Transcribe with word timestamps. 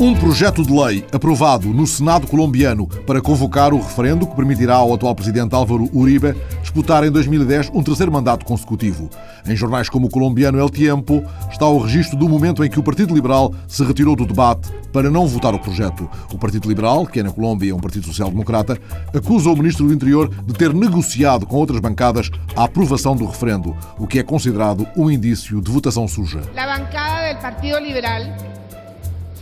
Um 0.00 0.14
projeto 0.14 0.62
de 0.62 0.72
lei 0.72 1.04
aprovado 1.12 1.68
no 1.68 1.86
Senado 1.86 2.26
colombiano 2.26 2.86
para 2.86 3.20
convocar 3.20 3.74
o 3.74 3.76
referendo 3.76 4.26
que 4.26 4.34
permitirá 4.34 4.76
ao 4.76 4.94
atual 4.94 5.14
presidente 5.14 5.54
Álvaro 5.54 5.90
Uribe 5.92 6.34
disputar 6.62 7.04
em 7.04 7.10
2010 7.10 7.68
um 7.74 7.82
terceiro 7.82 8.10
mandato 8.10 8.46
consecutivo. 8.46 9.10
Em 9.46 9.54
jornais 9.54 9.90
como 9.90 10.06
o 10.06 10.10
colombiano 10.10 10.58
El 10.58 10.70
Tiempo 10.70 11.22
está 11.50 11.66
o 11.66 11.78
registro 11.78 12.16
do 12.16 12.30
momento 12.30 12.64
em 12.64 12.70
que 12.70 12.80
o 12.80 12.82
Partido 12.82 13.14
Liberal 13.14 13.52
se 13.68 13.84
retirou 13.84 14.16
do 14.16 14.24
debate 14.24 14.72
para 14.90 15.10
não 15.10 15.26
votar 15.26 15.54
o 15.54 15.58
projeto. 15.58 16.08
O 16.32 16.38
Partido 16.38 16.66
Liberal, 16.66 17.06
que 17.06 17.20
é 17.20 17.22
na 17.22 17.30
Colômbia 17.30 17.76
um 17.76 17.78
partido 17.78 18.06
social-democrata, 18.06 18.78
acusa 19.14 19.50
o 19.50 19.56
ministro 19.56 19.86
do 19.86 19.92
Interior 19.92 20.30
de 20.46 20.54
ter 20.54 20.72
negociado 20.72 21.44
com 21.44 21.56
outras 21.56 21.78
bancadas 21.78 22.30
a 22.56 22.64
aprovação 22.64 23.14
do 23.14 23.26
referendo, 23.26 23.76
o 23.98 24.06
que 24.06 24.18
é 24.18 24.22
considerado 24.22 24.88
um 24.96 25.10
indício 25.10 25.60
de 25.60 25.70
votação 25.70 26.08
suja. 26.08 26.40
A 26.56 26.78
bancada 26.78 27.34
do 27.34 27.42
Partido 27.42 27.78
Liberal 27.80 28.22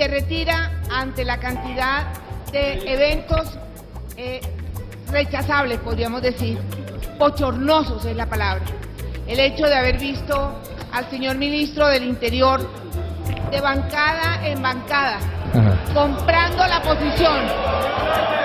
se 0.00 0.08
retira 0.08 0.80
ante 0.90 1.26
la 1.26 1.38
cantidad 1.38 2.06
de 2.50 2.90
eventos 2.90 3.58
eh, 4.16 4.40
rechazables, 5.10 5.78
podríamos 5.80 6.22
decir, 6.22 6.58
bochornosos 7.18 8.06
es 8.06 8.16
la 8.16 8.24
palabra. 8.24 8.64
El 9.26 9.38
hecho 9.40 9.66
de 9.66 9.74
haber 9.74 9.98
visto 9.98 10.58
al 10.90 11.10
señor 11.10 11.36
ministro 11.36 11.86
del 11.88 12.04
Interior 12.04 12.66
de 13.50 13.60
bancada 13.60 14.48
en 14.48 14.62
bancada, 14.62 15.18
comprando 15.92 16.66
la 16.66 16.80
posición 16.80 18.39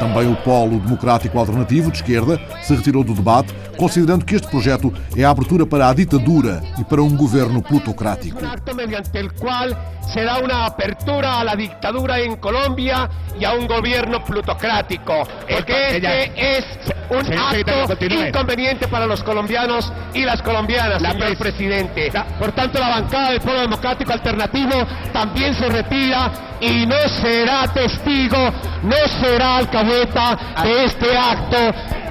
Também 0.00 0.32
o 0.32 0.36
Polo 0.36 0.80
Democrático 0.80 1.38
Alternativo, 1.38 1.90
de 1.90 1.98
esquerda, 1.98 2.40
se 2.62 2.74
retirou 2.74 3.04
do 3.04 3.12
debate, 3.12 3.54
considerando 3.76 4.24
que 4.24 4.34
este 4.34 4.48
projeto 4.48 4.90
é 5.14 5.24
a 5.24 5.30
abertura 5.30 5.66
para 5.66 5.90
a 5.90 5.92
ditadura 5.92 6.62
e 6.78 6.84
para 6.84 7.02
um 7.02 7.14
governo 7.14 7.60
plutocrático. 7.60 8.42
Um 8.42 8.48
acto 8.48 8.74
mediante 8.74 9.10
o 9.10 9.34
qual 9.34 9.68
será 10.10 10.38
uma 10.38 10.64
apertura 10.64 11.40
à 11.40 11.54
ditadura 11.54 12.18
em 12.24 12.34
Colômbia 12.36 13.10
e 13.38 13.44
a 13.44 13.52
um 13.52 13.66
governo 13.66 14.20
plutocrático. 14.22 15.28
Porque 15.46 15.72
este 15.72 16.06
é 16.06 16.92
um 17.10 17.18
acto 17.18 18.04
inconveniente 18.26 18.88
para 18.88 19.06
os 19.06 19.20
colombianos 19.20 19.92
e 20.14 20.26
as 20.26 20.40
colombianas, 20.40 21.02
señor 21.02 21.36
presidente. 21.36 22.10
Por 22.38 22.52
tanto, 22.52 22.78
a 22.78 23.00
bancada 23.00 23.38
do 23.38 23.40
Polo 23.44 23.60
Democrático 23.60 24.10
Alternativo 24.10 24.86
também 25.12 25.52
se 25.52 25.68
retira 25.68 26.49
e 26.60 26.86
não 26.86 27.08
será 27.08 27.66
testigo, 27.68 28.36
não 28.82 29.08
será 29.20 29.58
alcahueta 29.58 30.38
de 30.62 30.70
este 30.84 31.08
acto 31.10 31.56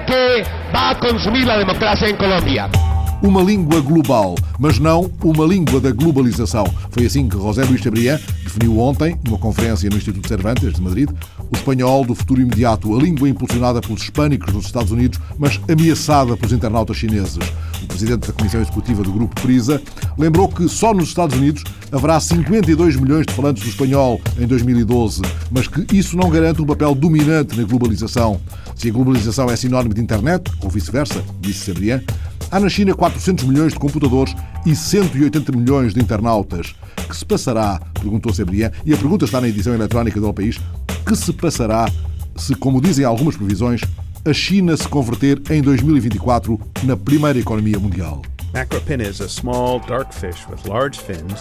que 0.06 0.72
vai 0.72 0.94
consumir 0.96 1.48
a 1.48 1.58
democracia 1.58 2.10
em 2.10 2.16
Colômbia. 2.16 2.68
Uma 3.22 3.42
língua 3.42 3.80
global, 3.80 4.34
mas 4.58 4.78
não 4.78 5.10
uma 5.22 5.44
língua 5.44 5.78
da 5.78 5.90
globalização. 5.90 6.64
Foi 6.90 7.04
assim 7.04 7.28
que 7.28 7.36
José 7.36 7.64
Luís 7.64 7.82
Chabrián 7.82 8.18
definiu 8.42 8.78
ontem, 8.78 9.18
numa 9.24 9.36
conferência 9.38 9.90
no 9.90 9.96
Instituto 9.96 10.26
Cervantes 10.26 10.72
de 10.72 10.80
Madrid, 10.80 11.10
o 11.38 11.54
espanhol 11.54 12.04
do 12.04 12.14
futuro 12.14 12.40
imediato, 12.40 12.96
a 12.96 13.02
língua 13.02 13.28
impulsionada 13.28 13.80
pelos 13.80 14.02
hispânicos 14.02 14.52
dos 14.52 14.64
Estados 14.64 14.90
Unidos, 14.90 15.20
mas 15.38 15.60
ameaçada 15.68 16.34
pelos 16.34 16.52
internautas 16.52 16.96
chineses. 16.96 17.38
O 17.82 17.86
presidente 17.86 18.26
da 18.26 18.32
Comissão 18.32 18.60
Executiva 18.60 19.02
do 19.02 19.12
Grupo 19.12 19.38
Prisa 19.42 19.82
lembrou 20.20 20.46
que 20.48 20.68
só 20.68 20.92
nos 20.92 21.08
Estados 21.08 21.36
Unidos 21.36 21.64
haverá 21.90 22.20
52 22.20 22.96
milhões 22.96 23.26
de 23.26 23.32
falantes 23.32 23.62
do 23.62 23.68
espanhol 23.68 24.20
em 24.38 24.46
2012, 24.46 25.22
mas 25.50 25.66
que 25.66 25.96
isso 25.96 26.16
não 26.16 26.28
garante 26.28 26.60
um 26.60 26.66
papel 26.66 26.94
dominante 26.94 27.56
na 27.56 27.64
globalização. 27.64 28.40
Se 28.76 28.88
a 28.88 28.92
globalização 28.92 29.50
é 29.50 29.56
sinónimo 29.56 29.94
de 29.94 30.00
internet, 30.00 30.50
ou 30.62 30.68
vice-versa, 30.68 31.24
disse 31.40 31.66
Chabrián, 31.66 32.02
Há 32.50 32.58
na 32.58 32.68
China 32.68 32.94
400 32.94 33.44
milhões 33.44 33.72
de 33.72 33.78
computadores 33.78 34.34
e 34.66 34.74
180 34.74 35.52
milhões 35.52 35.94
de 35.94 36.00
internautas. 36.00 36.74
Que 37.08 37.16
se 37.16 37.24
passará? 37.24 37.80
Perguntou 37.94 38.34
Sebrián, 38.34 38.72
e 38.84 38.92
a 38.92 38.96
pergunta 38.96 39.24
está 39.24 39.40
na 39.40 39.48
edição 39.48 39.72
eletrónica 39.72 40.20
do 40.20 40.34
país. 40.34 40.58
Que 41.06 41.14
se 41.14 41.32
passará 41.32 41.86
se, 42.36 42.56
como 42.56 42.80
dizem 42.80 43.04
algumas 43.04 43.36
previsões, 43.36 43.82
a 44.24 44.32
China 44.32 44.76
se 44.76 44.88
converter 44.88 45.40
em 45.48 45.62
2024 45.62 46.60
na 46.82 46.96
primeira 46.96 47.38
economia 47.38 47.78
mundial? 47.78 48.20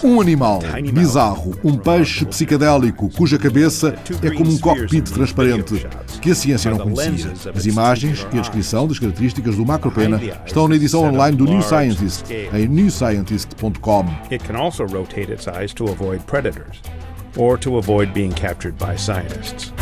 Um 0.04 0.22
animal 0.22 0.60
bizarro, 0.94 1.56
um 1.64 1.78
peixe 1.78 2.26
psicadélico 2.26 3.10
cuja 3.10 3.38
cabeça 3.38 3.96
é 4.22 4.30
como 4.32 4.52
um 4.52 4.58
cockpit 4.60 5.10
transparente 5.10 5.88
que 6.22 6.32
a 6.32 6.36
ciência 6.36 6.72
não 6.72 6.80
conhecia. 6.80 7.34
As 7.56 7.66
imagens 7.66 8.28
e 8.32 8.38
a 8.38 8.42
descrição 8.42 8.88
das 8.88 9.00
características 9.00 9.56
do 9.56 9.66
macropena 9.66 10.20
estão 10.46 10.68
na 10.68 10.76
edição 10.76 11.04
online 11.04 11.36
do 11.36 11.46
New 11.46 11.62
Scientist 11.62 12.26
em 12.32 12.68
newscientist.com. 12.68 14.06
It 14.32 14.44
can 14.44 14.56
also 14.56 14.86
rotate 14.86 15.32
its 15.32 15.48
eyes 15.48 15.74
to 15.74 15.86
avoid 15.86 16.22
predators 16.26 16.82
or 17.38 17.58
to 17.58 17.78
avoid 17.78 18.14
being 18.14 18.32
captured 18.32 18.76
by 18.78 18.96
scientists. 18.98 19.74